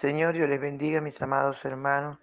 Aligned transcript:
Señor, 0.00 0.32
Dios 0.32 0.48
les 0.48 0.58
bendiga, 0.58 1.02
mis 1.02 1.20
amados 1.20 1.62
hermanos. 1.66 2.16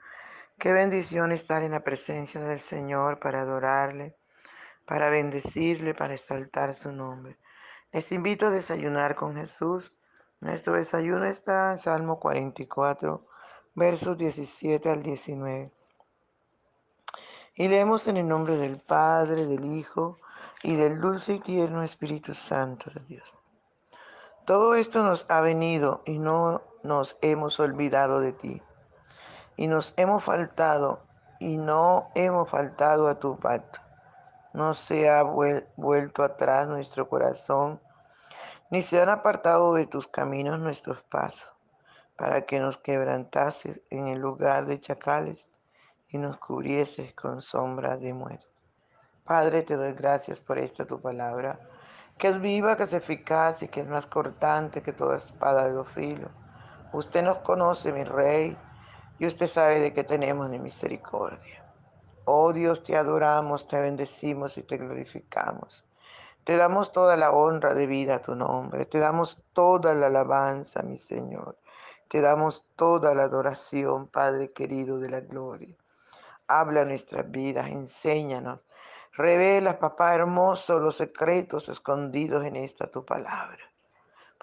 Qué 0.57 0.73
bendición 0.73 1.32
estar 1.32 1.62
en 1.62 1.73
la 1.73 1.84
presencia 1.84 2.41
del 2.41 2.59
Señor 2.59 3.20
para 3.20 3.41
adorarle, 3.41 4.16
para 4.88 5.12
bendecirle, 5.12 5.94
para 5.94 6.16
exaltar 6.16 6.73
su 6.73 6.91
nombre. 6.91 7.38
Les 7.94 8.12
invito 8.12 8.48
a 8.48 8.50
desayunar 8.50 9.13
con 9.13 9.36
Jesús. 9.36 9.94
Nuestro 10.40 10.73
desayuno 10.73 11.26
está 11.26 11.73
en 11.73 11.77
Salmo 11.77 12.20
44, 12.20 13.23
versos 13.76 14.17
17 14.17 14.89
al 14.89 15.03
19. 15.03 15.72
Y 17.58 17.67
leemos 17.67 18.08
en 18.08 18.17
el 18.17 18.28
nombre 18.28 18.58
del 18.58 18.80
Padre, 18.80 19.45
del 19.45 19.66
Hijo 19.66 20.17
y 20.64 20.75
del 20.75 21.00
dulce 21.00 21.34
y 21.34 21.39
tierno 21.41 21.84
Espíritu 21.84 22.34
Santo 22.34 22.89
de 22.89 23.02
Dios. 23.02 23.31
Todo 24.48 24.73
esto 24.73 25.03
nos 25.03 25.28
ha 25.30 25.41
venido 25.41 26.02
y 26.08 26.17
no 26.17 26.64
nos 26.88 27.18
hemos 27.22 27.59
olvidado 27.59 28.22
de 28.22 28.32
ti. 28.32 28.62
Y 29.58 29.68
nos 29.68 29.94
hemos 29.98 30.23
faltado 30.23 31.02
y 31.40 31.58
no 31.58 32.09
hemos 32.16 32.50
faltado 32.50 33.08
a 33.08 33.20
tu 33.20 33.38
pacto. 33.38 33.80
No 34.54 34.73
se 34.73 35.09
ha 35.09 35.22
vuelto 35.23 36.23
atrás 36.23 36.68
nuestro 36.68 37.08
corazón, 37.08 37.80
ni 38.72 38.81
se 38.81 39.02
han 39.02 39.09
apartado 39.09 39.73
de 39.73 39.86
tus 39.86 40.08
caminos 40.08 40.59
nuestros 40.59 41.02
pasos, 41.04 41.50
para 42.16 42.42
que 42.42 42.59
nos 42.59 42.78
quebrantases 42.78 43.81
en 43.90 44.08
el 44.08 44.20
lugar 44.20 44.66
de 44.66 44.80
chacales 44.80 45.48
y 46.09 46.17
nos 46.17 46.38
cubrieses 46.38 47.14
con 47.14 47.42
sombra 47.42 47.98
de 47.98 48.14
muerte. 48.14 48.45
Padre, 49.23 49.61
te 49.61 49.76
doy 49.76 49.94
gracias 49.94 50.39
por 50.39 50.58
esta 50.58 50.86
tu 50.86 51.02
palabra 51.02 51.59
que 52.17 52.30
es 52.30 52.42
viva, 52.42 52.76
que 52.78 52.83
es 52.83 52.94
eficaz 52.94 53.61
y 53.61 53.67
que 53.67 53.81
es 53.81 53.88
más 53.88 54.08
cortante 54.08 54.81
que 54.81 54.94
toda 54.94 55.17
espada 55.17 55.66
de 55.66 55.73
dos 55.73 55.88
filos. 55.89 56.31
Usted 56.93 57.23
nos 57.23 57.39
conoce, 57.39 57.91
mi 57.91 58.03
rey, 58.03 58.57
y 59.19 59.27
usted 59.27 59.47
sabe 59.47 59.80
de 59.80 59.93
qué 59.93 60.03
tenemos 60.03 60.49
de 60.49 60.59
misericordia. 60.59 61.63
Oh 62.25 62.53
Dios, 62.53 62.83
te 62.83 62.95
adoramos, 62.95 63.67
te 63.67 63.80
bendecimos 63.80 64.57
y 64.57 64.63
te 64.63 64.77
glorificamos. 64.77 65.83
Te 66.43 66.55
damos 66.55 66.91
toda 66.91 67.17
la 67.17 67.31
honra 67.31 67.73
de 67.73 67.88
vida 67.88 68.15
a 68.15 68.21
tu 68.21 68.35
nombre, 68.35 68.85
te 68.85 68.99
damos 68.99 69.38
toda 69.53 69.93
la 69.93 70.08
alabanza, 70.08 70.81
mi 70.83 70.97
Señor. 70.97 71.55
Te 72.08 72.21
damos 72.21 72.63
toda 72.75 73.13
la 73.13 73.23
adoración, 73.23 74.08
Padre 74.08 74.52
querido 74.52 74.99
de 74.99 75.09
la 75.09 75.19
gloria. 75.19 75.75
Habla 76.47 76.85
nuestras 76.85 77.30
vidas, 77.30 77.67
enséñanos 77.67 78.67
Revela, 79.17 79.80
papá 79.80 80.13
hermoso, 80.13 80.77
los 80.77 80.97
secretos 80.97 81.69
escondidos 81.69 82.45
en 82.45 82.55
esta 82.55 82.85
tu 82.85 83.03
palabra. 83.03 83.58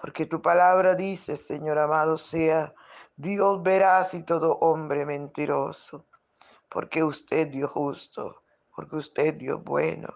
Porque 0.05 0.27
tu 0.27 0.39
palabra 0.39 0.93
dice, 0.93 1.35
Señor 1.35 1.79
amado, 1.79 2.19
sea 2.19 2.71
Dios 3.17 3.63
veraz 3.63 4.13
y 4.13 4.21
todo 4.21 4.51
hombre 4.59 5.03
mentiroso. 5.03 6.05
Porque 6.69 7.03
usted 7.03 7.47
Dios 7.47 7.71
justo, 7.71 8.35
porque 8.75 8.97
usted 8.97 9.33
Dios 9.33 9.63
bueno, 9.63 10.13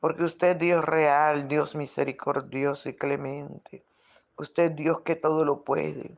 porque 0.00 0.24
usted 0.24 0.56
Dios 0.56 0.82
real, 0.82 1.46
Dios 1.46 1.74
misericordioso 1.74 2.88
y 2.88 2.96
clemente. 2.96 3.84
Usted 4.38 4.70
Dios 4.70 5.02
que 5.02 5.14
todo 5.14 5.44
lo 5.44 5.62
puede, 5.62 6.16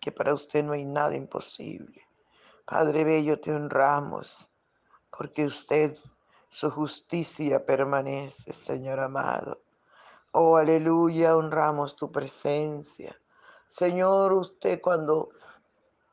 que 0.00 0.10
para 0.10 0.32
usted 0.32 0.64
no 0.64 0.72
hay 0.72 0.86
nada 0.86 1.14
imposible. 1.14 2.06
Padre 2.64 3.04
Bello, 3.04 3.38
te 3.38 3.52
honramos, 3.52 4.48
porque 5.14 5.44
usted 5.44 5.98
su 6.50 6.70
justicia 6.70 7.66
permanece, 7.66 8.54
Señor 8.54 8.98
amado. 8.98 9.58
Oh, 10.34 10.56
aleluya, 10.56 11.36
honramos 11.36 11.94
tu 11.94 12.10
presencia. 12.10 13.14
Señor, 13.68 14.32
usted 14.32 14.80
cuando 14.80 15.28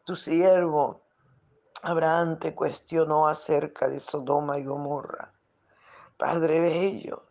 tu 0.05 0.13
siervo 0.17 0.99
Abraham 1.83 2.37
te 2.37 2.53
cuestionó 2.53 3.29
acerca 3.29 3.87
de 3.87 4.01
Sodoma 4.01 4.59
y 4.59 4.65
Gomorra, 4.65 5.31
Padre 6.17 6.59
Bello, 6.59 7.21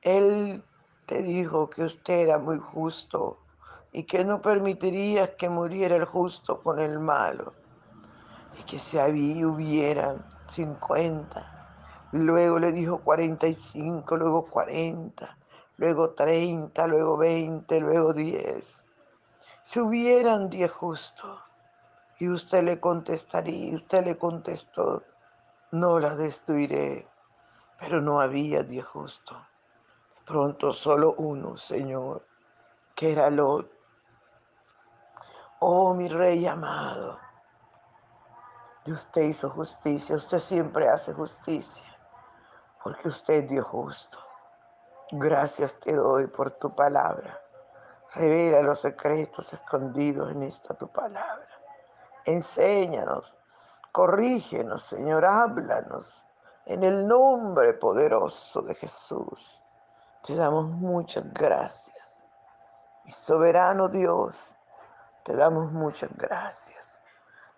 él 0.00 0.64
te 1.04 1.20
dijo 1.20 1.68
que 1.68 1.82
usted 1.82 2.20
era 2.20 2.38
muy 2.38 2.58
justo 2.58 3.36
y 3.92 4.04
que 4.04 4.24
no 4.24 4.40
permitiría 4.40 5.36
que 5.36 5.50
muriera 5.50 5.96
el 5.96 6.06
justo 6.06 6.62
con 6.62 6.80
el 6.80 6.98
malo 6.98 7.52
y 8.58 8.62
que 8.62 8.78
si 8.78 8.98
había, 8.98 9.46
hubieran 9.46 10.24
50 10.48 11.52
Luego 12.12 12.58
le 12.58 12.72
dijo 12.72 12.98
45, 12.98 14.18
luego 14.18 14.44
40, 14.44 15.34
luego 15.76 16.10
30, 16.10 16.86
luego 16.86 17.16
20, 17.16 17.80
luego 17.80 18.12
10. 18.12 18.70
Si 19.64 19.80
hubieran 19.80 20.50
10 20.50 20.70
justos, 20.70 21.40
y 22.18 22.28
usted 22.28 22.62
le 22.62 22.80
contestaría, 22.80 23.74
usted 23.74 24.04
le 24.04 24.16
contestó, 24.16 25.02
no 25.72 25.98
la 25.98 26.14
destruiré, 26.14 27.06
pero 27.78 28.00
no 28.00 28.20
había 28.20 28.62
10 28.62 28.84
justos. 28.84 29.38
Pronto 30.26 30.72
solo 30.72 31.14
uno, 31.18 31.56
Señor, 31.56 32.22
que 32.94 33.12
era 33.12 33.30
Lot. 33.30 33.70
Oh, 35.60 35.94
mi 35.94 36.08
rey 36.08 36.46
amado, 36.46 37.18
y 38.84 38.92
usted 38.92 39.22
hizo 39.22 39.48
justicia, 39.50 40.16
usted 40.16 40.40
siempre 40.40 40.88
hace 40.88 41.12
justicia 41.12 41.92
porque 42.82 43.08
usted 43.08 43.48
Dios 43.48 43.66
justo. 43.66 44.18
Gracias 45.14 45.74
te 45.74 45.92
doy 45.92 46.26
por 46.26 46.52
tu 46.52 46.74
palabra. 46.74 47.38
Revela 48.14 48.62
los 48.62 48.80
secretos 48.80 49.52
escondidos 49.52 50.30
en 50.30 50.42
esta 50.42 50.72
tu 50.72 50.88
palabra. 50.88 51.46
Enséñanos, 52.24 53.36
corrígenos, 53.92 54.86
Señor, 54.86 55.26
háblanos 55.26 56.24
en 56.64 56.82
el 56.82 57.06
nombre 57.06 57.74
poderoso 57.74 58.62
de 58.62 58.74
Jesús. 58.74 59.62
Te 60.24 60.34
damos 60.34 60.64
muchas 60.70 61.30
gracias. 61.34 62.16
Y 63.04 63.12
soberano 63.12 63.88
Dios, 63.88 64.54
te 65.24 65.36
damos 65.36 65.70
muchas 65.72 66.08
gracias 66.16 66.98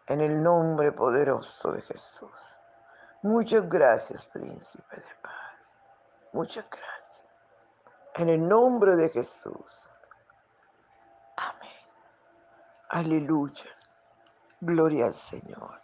en 0.08 0.20
el 0.20 0.42
nombre 0.42 0.90
poderoso 0.90 1.70
de 1.70 1.82
Jesús. 1.82 2.32
Muchas 3.22 3.68
gracias, 3.68 4.26
príncipe 4.26 4.96
de 4.96 5.14
paz. 5.22 5.32
Muchas 6.32 6.68
gracias. 6.68 6.93
En 8.16 8.28
el 8.28 8.48
nombre 8.48 8.94
de 8.94 9.08
Jesús. 9.08 9.90
Amén. 11.36 11.72
Aleluya. 12.90 13.64
Gloria 14.60 15.06
al 15.06 15.14
Señor. 15.14 15.80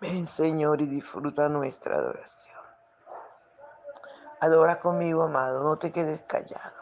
Ven, 0.00 0.28
Señor, 0.28 0.80
y 0.80 0.86
disfruta 0.86 1.48
nuestra 1.48 1.96
adoración. 1.96 2.56
Adora 4.40 4.78
conmigo, 4.78 5.24
amado. 5.24 5.64
No 5.64 5.78
te 5.78 5.90
quedes 5.90 6.20
callado. 6.26 6.76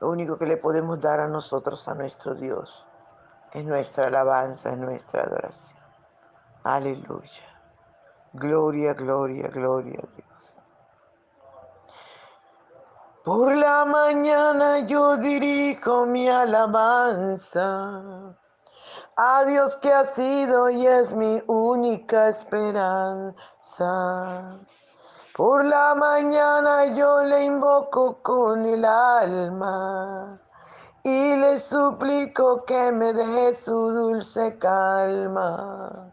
Lo 0.00 0.08
único 0.08 0.38
que 0.38 0.46
le 0.46 0.56
podemos 0.56 1.00
dar 1.02 1.20
a 1.20 1.28
nosotros, 1.28 1.86
a 1.86 1.94
nuestro 1.94 2.34
Dios, 2.34 2.86
es 3.52 3.64
nuestra 3.66 4.06
alabanza, 4.06 4.70
es 4.70 4.78
nuestra 4.78 5.22
adoración. 5.22 5.80
Aleluya. 6.62 7.44
Gloria, 8.32 8.94
gloria, 8.94 9.48
gloria 9.48 10.00
a 10.02 10.16
Dios. 10.16 10.23
Por 13.24 13.56
la 13.56 13.86
mañana 13.86 14.80
yo 14.80 15.16
dirijo 15.16 16.04
mi 16.04 16.28
alabanza 16.28 17.90
a 19.16 19.44
Dios 19.46 19.76
que 19.76 19.90
ha 19.90 20.04
sido 20.04 20.68
y 20.68 20.86
es 20.86 21.10
mi 21.14 21.42
única 21.46 22.28
esperanza. 22.28 23.38
Por 25.34 25.64
la 25.64 25.94
mañana 25.94 26.84
yo 26.94 27.24
le 27.24 27.44
invoco 27.44 28.18
con 28.20 28.66
el 28.66 28.84
alma 28.84 30.38
y 31.02 31.34
le 31.36 31.58
suplico 31.58 32.62
que 32.66 32.92
me 32.92 33.14
dé 33.14 33.54
su 33.54 33.72
dulce 33.90 34.58
calma. 34.58 36.12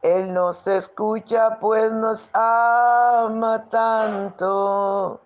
Él 0.00 0.32
nos 0.32 0.64
escucha 0.68 1.58
pues 1.60 1.90
nos 1.90 2.28
ama 2.32 3.64
tanto 3.68 5.25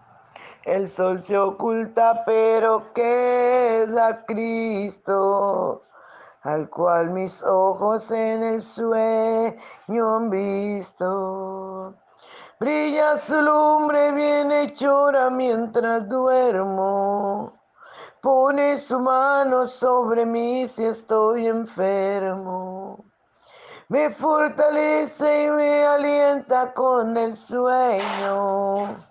El 0.63 0.89
sol 0.89 1.21
se 1.21 1.37
oculta, 1.37 2.23
pero 2.25 2.93
queda 2.93 4.23
Cristo 4.25 5.81
al 6.43 6.69
cual 6.69 7.11
mis 7.11 7.43
ojos 7.43 8.09
en 8.09 8.43
el 8.43 8.61
sueño 8.61 10.15
han 10.15 10.29
visto. 10.29 11.93
Brilla 12.59 13.17
su 13.17 13.41
lumbre 13.41 14.11
bien 14.11 14.51
hechora 14.51 15.29
mientras 15.29 16.07
duermo. 16.07 17.53
Pone 18.21 18.77
su 18.77 18.99
mano 18.99 19.65
sobre 19.65 20.25
mí 20.25 20.67
si 20.67 20.85
estoy 20.85 21.47
enfermo. 21.47 23.03
Me 23.89 24.09
fortalece 24.09 25.45
y 25.45 25.49
me 25.49 25.85
alienta 25.85 26.73
con 26.73 27.17
el 27.17 27.35
sueño. 27.35 29.10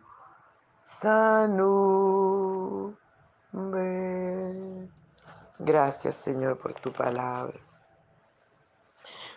nube. 1.03 2.97
Gracias 5.59 6.15
Señor 6.15 6.57
por 6.59 6.73
tu 6.73 6.91
palabra. 6.91 7.59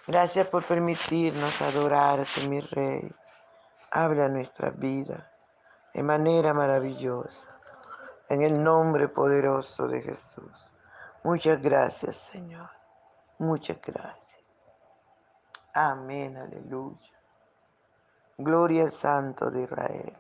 Gracias 0.07 0.47
por 0.49 0.63
permitirnos 0.65 1.63
adorarte, 1.63 2.47
mi 2.49 2.61
Rey. 2.61 3.11
Habla 3.91 4.29
nuestra 4.29 4.69
vida 4.71 5.31
de 5.95 6.03
manera 6.03 6.53
maravillosa. 6.53 7.49
En 8.29 8.43
el 8.43 8.63
nombre 8.63 9.09
poderoso 9.09 9.89
de 9.89 10.03
Jesús. 10.03 10.71
Muchas 11.23 11.63
gracias, 11.63 12.17
Señor. 12.17 12.69
Muchas 13.39 13.81
gracias. 13.81 14.43
Amén, 15.73 16.37
aleluya. 16.37 17.13
Gloria 18.37 18.85
al 18.85 18.93
Santo 18.93 19.51
de 19.51 19.63
Israel. 19.63 20.17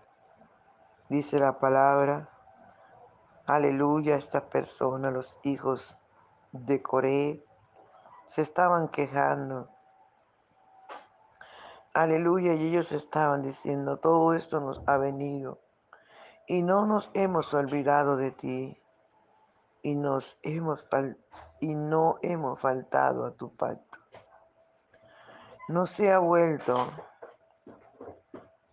Dice 1.14 1.38
la 1.38 1.60
palabra, 1.60 2.28
aleluya, 3.46 4.16
esta 4.16 4.48
persona, 4.48 5.12
los 5.12 5.38
hijos 5.44 5.96
de 6.50 6.82
Coré, 6.82 7.40
se 8.26 8.42
estaban 8.42 8.88
quejando 8.88 9.68
Aleluya, 11.92 12.54
y 12.54 12.66
ellos 12.66 12.90
estaban 12.90 13.42
diciendo, 13.42 13.98
todo 13.98 14.34
esto 14.34 14.58
nos 14.58 14.82
ha 14.88 14.96
venido 14.96 15.56
y 16.48 16.62
no 16.62 16.84
nos 16.84 17.08
hemos 17.14 17.54
olvidado 17.54 18.16
de 18.16 18.32
ti 18.32 18.76
y, 19.82 19.94
nos 19.94 20.36
hemos 20.42 20.84
y 21.60 21.76
no 21.76 22.16
hemos 22.22 22.58
faltado 22.58 23.24
a 23.24 23.30
tu 23.30 23.54
pacto. 23.54 23.98
No 25.68 25.86
se 25.86 26.10
ha 26.10 26.18
vuelto 26.18 26.88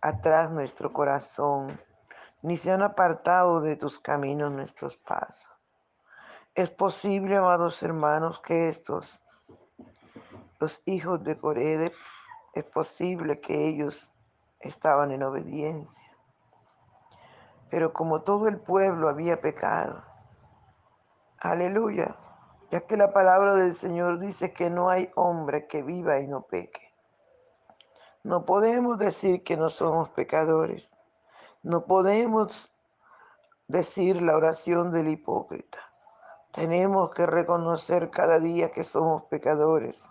atrás 0.00 0.50
nuestro 0.50 0.92
corazón, 0.92 1.78
ni 2.42 2.58
se 2.58 2.72
han 2.72 2.82
apartado 2.82 3.60
de 3.60 3.76
tus 3.76 3.98
caminos 3.98 4.52
nuestros 4.52 4.96
pasos. 4.96 5.48
Es 6.54 6.68
posible, 6.70 7.36
amados 7.36 7.82
hermanos, 7.82 8.40
que 8.40 8.68
estos, 8.68 9.22
los 10.60 10.80
hijos 10.84 11.24
de 11.24 11.38
Coré, 11.38 11.92
es 12.54 12.64
posible 12.64 13.40
que 13.40 13.68
ellos 13.68 14.12
estaban 14.60 15.12
en 15.12 15.22
obediencia. 15.22 16.04
Pero 17.70 17.92
como 17.92 18.20
todo 18.20 18.48
el 18.48 18.60
pueblo 18.60 19.08
había 19.08 19.40
pecado, 19.40 20.02
aleluya, 21.40 22.14
ya 22.70 22.80
que 22.80 22.96
la 22.96 23.12
palabra 23.12 23.54
del 23.54 23.74
Señor 23.74 24.18
dice 24.18 24.52
que 24.52 24.68
no 24.68 24.90
hay 24.90 25.10
hombre 25.14 25.66
que 25.68 25.82
viva 25.82 26.18
y 26.20 26.26
no 26.26 26.42
peque. 26.42 26.92
No 28.24 28.44
podemos 28.44 28.98
decir 28.98 29.42
que 29.42 29.56
no 29.56 29.70
somos 29.70 30.10
pecadores. 30.10 30.90
No 31.62 31.84
podemos 31.84 32.68
decir 33.68 34.22
la 34.22 34.36
oración 34.36 34.90
del 34.90 35.08
hipócrita. 35.08 35.78
Tenemos 36.52 37.10
que 37.10 37.26
reconocer 37.26 38.10
cada 38.10 38.38
día 38.38 38.70
que 38.70 38.84
somos 38.84 39.24
pecadores 39.24 40.06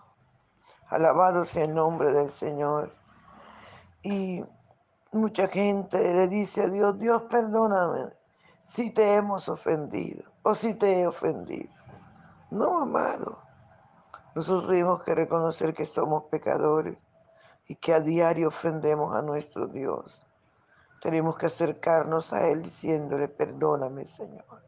Alabado 0.92 1.46
sea 1.46 1.64
el 1.64 1.74
nombre 1.74 2.12
del 2.12 2.28
Señor. 2.28 2.92
Y 4.02 4.44
mucha 5.10 5.48
gente 5.48 5.96
le 5.96 6.28
dice 6.28 6.64
a 6.64 6.66
Dios, 6.66 6.98
Dios 6.98 7.22
perdóname 7.30 8.12
si 8.62 8.90
te 8.90 9.14
hemos 9.14 9.48
ofendido 9.48 10.22
o 10.42 10.54
si 10.54 10.74
te 10.74 11.00
he 11.00 11.06
ofendido. 11.06 11.72
No, 12.50 12.82
amado. 12.82 13.38
Nosotros 14.34 14.68
tenemos 14.68 15.02
que 15.02 15.14
reconocer 15.14 15.72
que 15.72 15.86
somos 15.86 16.24
pecadores 16.24 16.98
y 17.68 17.76
que 17.76 17.94
a 17.94 18.00
diario 18.00 18.48
ofendemos 18.48 19.14
a 19.14 19.22
nuestro 19.22 19.68
Dios. 19.68 20.21
Tenemos 21.02 21.36
que 21.36 21.46
acercarnos 21.46 22.32
a 22.32 22.48
Él 22.48 22.62
diciéndole, 22.62 23.26
perdóname 23.26 24.04
Señor. 24.04 24.62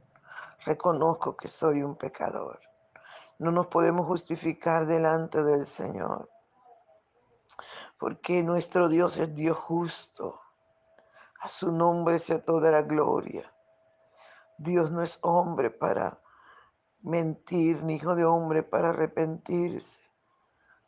Reconozco 0.66 1.36
que 1.36 1.46
soy 1.46 1.84
un 1.84 1.94
pecador. 1.94 2.58
No 3.38 3.52
nos 3.52 3.68
podemos 3.68 4.04
justificar 4.06 4.84
delante 4.84 5.44
del 5.44 5.64
Señor. 5.64 6.28
Porque 8.00 8.42
nuestro 8.42 8.88
Dios 8.88 9.16
es 9.16 9.32
Dios 9.36 9.56
justo. 9.56 10.40
A 11.40 11.48
su 11.48 11.70
nombre 11.70 12.18
sea 12.18 12.44
toda 12.44 12.72
la 12.72 12.82
gloria. 12.82 13.48
Dios 14.58 14.90
no 14.90 15.02
es 15.02 15.18
hombre 15.20 15.70
para 15.70 16.18
mentir, 17.02 17.84
ni 17.84 17.94
hijo 17.94 18.16
de 18.16 18.24
hombre 18.24 18.64
para 18.64 18.88
arrepentirse. 18.88 20.00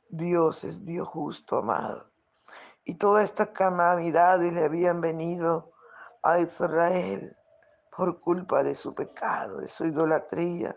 Dios 0.08 0.64
es 0.64 0.84
Dios 0.84 1.06
justo, 1.06 1.58
amado. 1.58 2.15
Y 2.86 2.94
todas 2.94 3.24
estas 3.24 3.48
calamidades 3.48 4.52
le 4.52 4.64
habían 4.64 5.02
venido 5.02 5.70
a 6.22 6.38
Israel 6.38 7.36
por 7.94 8.18
culpa 8.20 8.62
de 8.62 8.74
su 8.74 8.94
pecado, 8.94 9.58
de 9.58 9.68
su 9.68 9.84
idolatría 9.84 10.74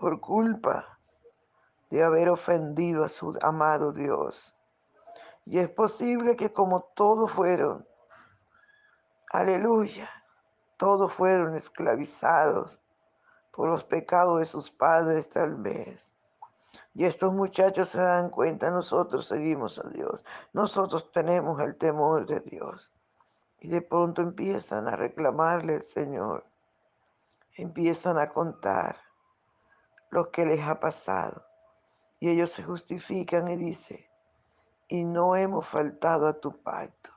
por 0.00 0.18
culpa 0.18 0.86
de 1.90 2.02
haber 2.02 2.30
ofendido 2.30 3.04
a 3.04 3.10
su 3.10 3.38
amado 3.42 3.92
Dios. 3.92 4.54
Y 5.44 5.58
es 5.58 5.70
posible 5.70 6.34
que 6.36 6.50
como 6.50 6.80
todos 6.94 7.30
fueron, 7.30 7.84
aleluya, 9.32 10.08
todos 10.78 11.12
fueron 11.12 11.56
esclavizados 11.56 12.80
por 13.52 13.68
los 13.68 13.84
pecados 13.84 14.38
de 14.38 14.46
sus 14.46 14.70
padres 14.70 15.28
tal 15.28 15.56
vez. 15.56 16.10
Y 16.94 17.04
estos 17.04 17.32
muchachos 17.32 17.90
se 17.90 17.98
dan 17.98 18.30
cuenta, 18.30 18.70
nosotros 18.70 19.26
seguimos 19.26 19.78
a 19.78 19.88
Dios, 19.88 20.24
nosotros 20.52 21.12
tenemos 21.12 21.60
el 21.60 21.76
temor 21.76 22.26
de 22.26 22.40
Dios. 22.40 22.90
Y 23.60 23.68
de 23.68 23.82
pronto 23.82 24.22
empiezan 24.22 24.88
a 24.88 24.96
reclamarle 24.96 25.74
al 25.74 25.82
Señor, 25.82 26.44
empiezan 27.56 28.18
a 28.18 28.30
contar 28.30 28.96
lo 30.10 30.30
que 30.30 30.44
les 30.44 30.60
ha 30.66 30.80
pasado. 30.80 31.44
Y 32.18 32.28
ellos 32.28 32.50
se 32.50 32.62
justifican 32.62 33.48
y 33.48 33.56
dicen, 33.56 34.00
y 34.88 35.04
no 35.04 35.36
hemos 35.36 35.66
faltado 35.68 36.26
a 36.26 36.32
tu 36.32 36.52
pacto. 36.52 37.10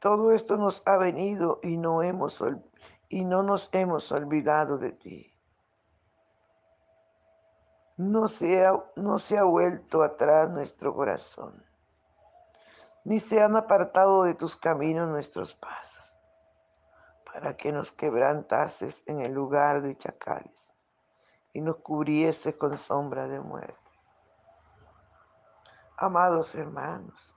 Todo 0.00 0.32
esto 0.32 0.56
nos 0.56 0.82
ha 0.84 0.96
venido 0.98 1.60
y 1.62 1.76
no, 1.76 2.02
hemos, 2.02 2.42
y 3.08 3.24
no 3.24 3.42
nos 3.42 3.68
hemos 3.72 4.10
olvidado 4.12 4.76
de 4.76 4.92
ti. 4.92 5.33
No 7.96 8.28
se, 8.28 8.66
ha, 8.66 8.72
no 8.96 9.20
se 9.20 9.38
ha 9.38 9.44
vuelto 9.44 10.02
atrás 10.02 10.50
nuestro 10.50 10.92
corazón, 10.92 11.54
ni 13.04 13.20
se 13.20 13.40
han 13.40 13.54
apartado 13.54 14.24
de 14.24 14.34
tus 14.34 14.56
caminos 14.56 15.08
nuestros 15.08 15.54
pasos, 15.54 16.04
para 17.24 17.56
que 17.56 17.70
nos 17.70 17.92
quebrantases 17.92 19.06
en 19.06 19.20
el 19.20 19.32
lugar 19.32 19.80
de 19.80 19.96
chacales 19.96 20.66
y 21.52 21.60
nos 21.60 21.76
cubriese 21.76 22.58
con 22.58 22.78
sombra 22.78 23.28
de 23.28 23.38
muerte. 23.38 23.78
Amados 25.96 26.52
hermanos, 26.56 27.32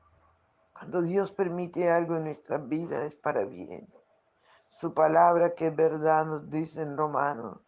cuando 0.74 1.04
Dios 1.04 1.32
permite 1.32 1.92
algo 1.92 2.16
en 2.16 2.24
nuestra 2.24 2.58
vida 2.58 3.06
es 3.06 3.14
para 3.14 3.44
bien. 3.44 3.88
Su 4.72 4.92
palabra 4.92 5.54
que 5.54 5.68
es 5.68 5.76
verdad 5.76 6.26
nos 6.26 6.50
dice 6.50 6.82
en 6.82 6.98
Romanos 6.98 7.66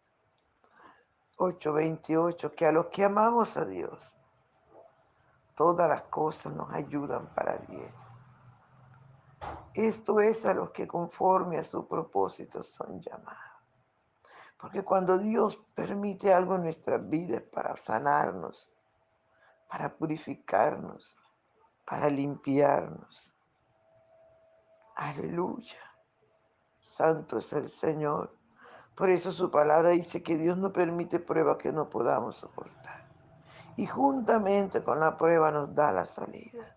8:28 1.39 2.51
que 2.51 2.65
a 2.65 2.71
los 2.71 2.87
que 2.87 3.05
amamos 3.05 3.55
a 3.55 3.63
Dios, 3.65 3.97
todas 5.55 5.89
las 5.89 6.03
cosas 6.03 6.53
nos 6.53 6.71
ayudan 6.73 7.25
para 7.33 7.55
bien. 7.67 7.91
Esto 9.73 10.19
es 10.19 10.45
a 10.45 10.53
los 10.53 10.71
que 10.71 10.85
conforme 10.85 11.57
a 11.57 11.63
su 11.63 11.87
propósito 11.87 12.61
son 12.61 13.01
llamados. 13.01 13.39
Porque 14.59 14.83
cuando 14.83 15.17
Dios 15.17 15.55
permite 15.73 16.33
algo 16.33 16.55
en 16.55 16.63
nuestras 16.63 17.09
vidas 17.09 17.43
para 17.43 17.77
sanarnos, 17.77 18.67
para 19.69 19.87
purificarnos, 19.95 21.15
para 21.85 22.09
limpiarnos. 22.09 23.31
Aleluya. 24.97 25.79
Santo 26.81 27.37
es 27.37 27.53
el 27.53 27.69
Señor. 27.69 28.38
Por 28.99 29.09
eso 29.09 29.31
su 29.31 29.49
palabra 29.49 29.89
dice 29.89 30.21
que 30.21 30.37
Dios 30.37 30.59
no 30.59 30.71
permite 30.71 31.19
prueba 31.19 31.57
que 31.57 31.71
no 31.71 31.89
podamos 31.89 32.37
soportar. 32.37 33.01
Y 33.77 33.87
juntamente 33.87 34.83
con 34.83 34.99
la 34.99 35.17
prueba 35.17 35.49
nos 35.49 35.73
da 35.73 35.91
la 35.91 36.05
salida. 36.05 36.67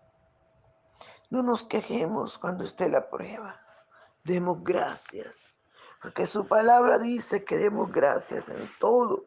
No 1.29 1.43
nos 1.43 1.65
quejemos 1.65 2.39
cuando 2.39 2.63
esté 2.63 2.89
la 2.89 3.07
prueba. 3.07 3.55
Demos 4.23 4.63
gracias. 4.63 5.35
Porque 6.01 6.25
su 6.25 6.47
palabra 6.47 6.97
dice 6.97 7.43
que 7.43 7.57
demos 7.57 7.91
gracias 7.91 8.49
en 8.49 8.67
todo 8.79 9.23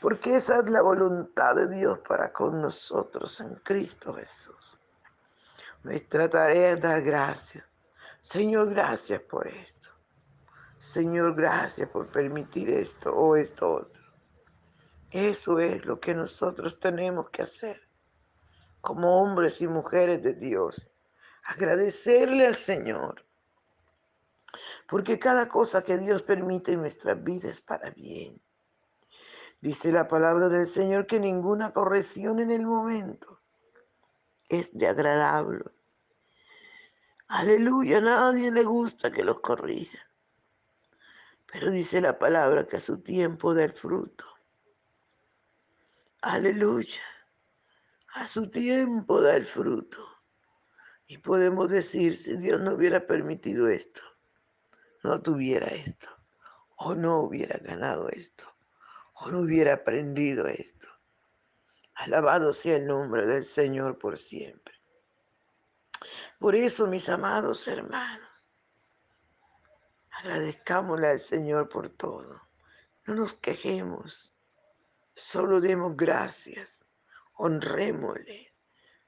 porque 0.00 0.36
esa 0.36 0.58
es 0.58 0.68
la 0.68 0.82
voluntad 0.82 1.56
de 1.56 1.68
Dios 1.68 1.98
para 2.06 2.30
con 2.30 2.60
nosotros 2.60 3.40
en 3.40 3.54
Cristo 3.56 4.14
Jesús. 4.14 4.78
Nuestra 5.84 6.28
tarea 6.28 6.72
es 6.72 6.80
dar 6.80 7.00
gracias. 7.02 7.64
Señor, 8.22 8.70
gracias 8.70 9.22
por 9.22 9.46
esto. 9.46 9.88
Señor, 10.86 11.34
gracias 11.34 11.90
por 11.90 12.06
permitir 12.06 12.70
esto 12.70 13.12
o 13.12 13.34
esto 13.36 13.70
otro. 13.72 14.02
Eso 15.10 15.58
es 15.58 15.84
lo 15.84 15.98
que 15.98 16.14
nosotros 16.14 16.78
tenemos 16.78 17.28
que 17.30 17.42
hacer 17.42 17.80
como 18.80 19.20
hombres 19.20 19.60
y 19.60 19.66
mujeres 19.66 20.22
de 20.22 20.34
Dios. 20.34 20.86
Agradecerle 21.44 22.46
al 22.46 22.54
Señor. 22.54 23.20
Porque 24.88 25.18
cada 25.18 25.48
cosa 25.48 25.82
que 25.82 25.98
Dios 25.98 26.22
permite 26.22 26.72
en 26.72 26.82
nuestras 26.82 27.22
vidas 27.24 27.54
es 27.56 27.60
para 27.60 27.90
bien. 27.90 28.40
Dice 29.60 29.90
la 29.90 30.06
palabra 30.06 30.48
del 30.48 30.68
Señor 30.68 31.06
que 31.06 31.18
ninguna 31.18 31.72
corrección 31.72 32.38
en 32.38 32.52
el 32.52 32.64
momento 32.64 33.26
es 34.48 34.72
de 34.72 34.86
agradable. 34.86 35.64
Aleluya, 37.26 37.98
a 37.98 38.02
nadie 38.02 38.52
le 38.52 38.62
gusta 38.62 39.10
que 39.10 39.24
los 39.24 39.40
corrija. 39.40 40.05
Pero 41.58 41.70
dice 41.70 42.02
la 42.02 42.18
palabra 42.18 42.66
que 42.66 42.76
a 42.76 42.80
su 42.80 43.02
tiempo 43.02 43.54
da 43.54 43.64
el 43.64 43.72
fruto. 43.72 44.26
Aleluya, 46.20 47.00
a 48.12 48.26
su 48.26 48.50
tiempo 48.50 49.22
da 49.22 49.36
el 49.36 49.46
fruto. 49.46 50.06
Y 51.06 51.16
podemos 51.16 51.70
decir, 51.70 52.14
si 52.14 52.36
Dios 52.36 52.60
no 52.60 52.74
hubiera 52.74 53.00
permitido 53.00 53.68
esto, 53.68 54.02
no 55.02 55.22
tuviera 55.22 55.68
esto, 55.68 56.08
o 56.76 56.94
no 56.94 57.20
hubiera 57.20 57.58
ganado 57.58 58.10
esto 58.10 58.44
o 59.20 59.30
no 59.30 59.40
hubiera 59.40 59.72
aprendido 59.72 60.46
esto. 60.46 60.88
Alabado 61.94 62.52
sea 62.52 62.76
el 62.76 62.86
nombre 62.86 63.24
del 63.24 63.46
Señor 63.46 63.98
por 63.98 64.18
siempre. 64.18 64.74
Por 66.38 66.54
eso, 66.54 66.86
mis 66.86 67.08
amados 67.08 67.66
hermanos, 67.66 68.35
agradezcámosle 70.26 71.06
al 71.06 71.20
Señor 71.20 71.68
por 71.68 71.88
todo. 71.90 72.42
No 73.06 73.14
nos 73.14 73.34
quejemos, 73.34 74.32
solo 75.14 75.60
demos 75.60 75.96
gracias, 75.96 76.80
honrémosle, 77.36 78.48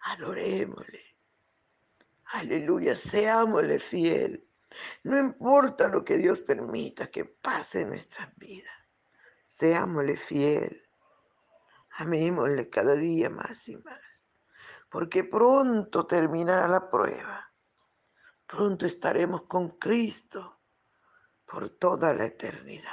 adorémosle. 0.00 1.02
Aleluya, 2.32 2.94
seámosle 2.94 3.80
fiel. 3.80 4.44
No 5.02 5.18
importa 5.18 5.88
lo 5.88 6.04
que 6.04 6.18
Dios 6.18 6.38
permita 6.38 7.08
que 7.08 7.24
pase 7.24 7.80
en 7.80 7.88
nuestras 7.88 8.36
vidas. 8.36 8.78
Seámosle 9.58 10.16
fiel. 10.16 10.80
Amémosle 11.96 12.68
cada 12.68 12.94
día 12.94 13.28
más 13.28 13.68
y 13.68 13.76
más. 13.78 14.00
Porque 14.88 15.24
pronto 15.24 16.06
terminará 16.06 16.68
la 16.68 16.88
prueba. 16.88 17.44
Pronto 18.46 18.86
estaremos 18.86 19.46
con 19.46 19.70
Cristo 19.78 20.57
por 21.50 21.70
toda 21.70 22.12
la 22.12 22.26
eternidad. 22.26 22.92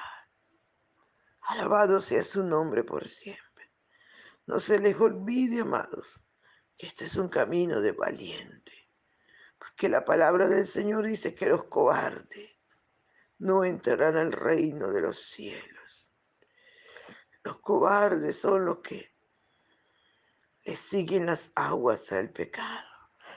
Alabado 1.47 1.99
sea 1.99 2.23
su 2.23 2.43
nombre 2.43 2.83
por 2.83 3.07
siempre. 3.07 3.69
No 4.47 4.59
se 4.59 4.79
les 4.79 4.99
olvide, 4.99 5.61
amados, 5.61 6.21
que 6.77 6.87
este 6.87 7.05
es 7.05 7.15
un 7.15 7.27
camino 7.27 7.81
de 7.81 7.91
valiente. 7.91 8.71
Porque 9.59 9.89
la 9.89 10.05
palabra 10.05 10.47
del 10.47 10.67
Señor 10.67 11.05
dice 11.05 11.35
que 11.35 11.47
los 11.47 11.65
cobardes 11.65 12.51
no 13.39 13.65
entrarán 13.65 14.15
al 14.15 14.31
reino 14.31 14.91
de 14.91 15.01
los 15.01 15.19
cielos. 15.19 16.09
Los 17.43 17.59
cobardes 17.59 18.39
son 18.39 18.65
los 18.65 18.81
que 18.81 19.11
le 20.63 20.75
siguen 20.75 21.27
las 21.27 21.51
aguas 21.53 22.11
al 22.11 22.31
pecado, 22.31 22.87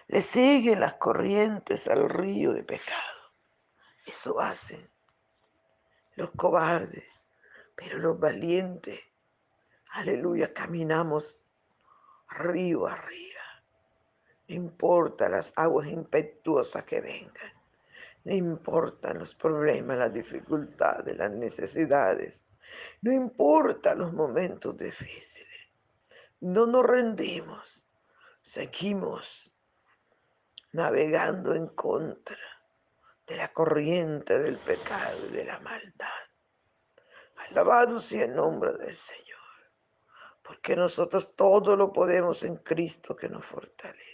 le 0.07 0.23
siguen 0.23 0.81
las 0.81 0.95
corrientes 0.95 1.87
al 1.89 2.09
río 2.09 2.53
de 2.53 2.63
pecado. 2.63 3.19
Eso 4.07 4.41
hacen 4.41 4.89
los 6.19 6.31
cobardes, 6.33 7.05
pero 7.75 7.99
los 7.99 8.21
valientes, 8.21 9.01
aleluya, 9.93 10.53
caminamos 10.53 11.39
río 12.29 12.87
arriba. 12.87 13.41
No 14.49 14.55
importa 14.55 15.31
las 15.31 15.53
aguas 15.57 15.89
impetuosas 15.89 16.85
que 16.85 17.01
vengan, 17.01 17.53
no 18.25 18.35
importan 18.35 19.19
los 19.19 19.35
problemas, 19.35 19.97
las 19.97 20.13
dificultades, 20.13 21.17
las 21.17 21.33
necesidades 21.33 22.49
no 23.03 23.13
importa 23.13 23.95
los 23.95 24.13
momentos 24.13 24.77
difíciles. 24.77 25.49
No 26.41 26.67
nos 26.67 26.85
rendimos. 26.85 27.81
Seguimos 28.43 29.53
navegando 30.73 31.55
en 31.55 31.69
contra 31.69 32.37
de 33.29 33.37
la 33.37 33.49
corriente 33.49 34.39
del 34.39 34.59
pecado 34.59 35.27
y 35.27 35.33
de 35.33 35.45
la 35.45 35.59
maldad. 35.61 36.09
Alabado 37.37 38.01
sea 38.01 38.25
el 38.25 38.35
nombre 38.35 38.73
del 38.73 38.97
Señor. 38.97 39.39
Porque 40.43 40.75
nosotros 40.75 41.37
todo 41.37 41.77
lo 41.77 41.93
podemos 41.93 42.43
en 42.43 42.57
Cristo 42.57 43.15
que 43.15 43.29
nos 43.29 43.45
fortalece. 43.45 44.09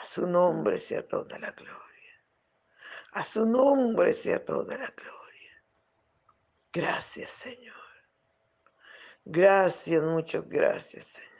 A 0.00 0.04
su 0.04 0.26
nombre 0.26 0.80
sea 0.80 1.06
toda 1.06 1.38
la 1.38 1.52
gloria. 1.52 1.80
A 3.12 3.22
su 3.22 3.46
nombre 3.46 4.14
sea 4.14 4.44
toda 4.44 4.76
la 4.76 4.88
gloria. 4.90 5.62
Gracias, 6.72 7.30
Señor. 7.30 7.76
Gracias, 9.24 10.02
muchas 10.02 10.48
gracias, 10.48 11.06
Señor. 11.06 11.30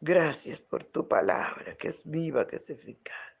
Gracias 0.00 0.60
por 0.60 0.84
tu 0.84 1.08
palabra 1.08 1.74
que 1.74 1.88
es 1.88 2.02
viva, 2.04 2.46
que 2.46 2.56
es 2.56 2.70
eficaz. 2.70 3.39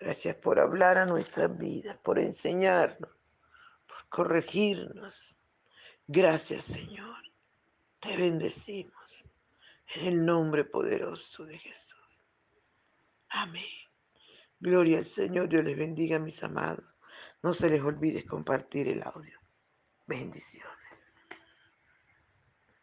Gracias 0.00 0.36
por 0.36 0.60
hablar 0.60 0.96
a 0.96 1.06
nuestras 1.06 1.58
vidas, 1.58 1.98
por 2.02 2.18
enseñarnos, 2.18 3.10
por 3.86 4.08
corregirnos. 4.08 5.34
Gracias 6.06 6.64
Señor. 6.64 7.16
Te 8.00 8.16
bendecimos 8.16 9.24
en 9.94 10.06
el 10.06 10.24
nombre 10.24 10.64
poderoso 10.64 11.44
de 11.44 11.58
Jesús. 11.58 11.98
Amén. 13.30 13.64
Gloria 14.60 14.98
al 14.98 15.04
Señor. 15.04 15.48
Dios 15.48 15.64
les 15.64 15.76
bendiga, 15.76 16.18
mis 16.18 16.42
amados. 16.42 16.84
No 17.42 17.54
se 17.54 17.68
les 17.68 17.82
olvide 17.82 18.24
compartir 18.24 18.88
el 18.88 19.02
audio. 19.02 19.38
Bendiciones. 20.06 20.77